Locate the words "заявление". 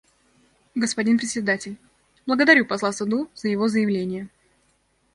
3.67-4.29